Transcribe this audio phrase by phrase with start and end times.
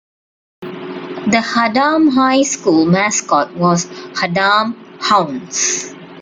[0.63, 3.83] The Haddam High School mascot was
[4.19, 5.93] Haddam Hounds.